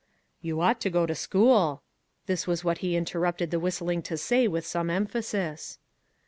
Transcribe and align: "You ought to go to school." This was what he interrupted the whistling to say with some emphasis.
"You 0.41 0.61
ought 0.61 0.81
to 0.81 0.89
go 0.89 1.05
to 1.05 1.13
school." 1.13 1.83
This 2.25 2.47
was 2.47 2.63
what 2.63 2.79
he 2.79 2.95
interrupted 2.95 3.51
the 3.51 3.59
whistling 3.59 4.01
to 4.09 4.17
say 4.17 4.47
with 4.47 4.65
some 4.65 4.89
emphasis. 4.89 5.77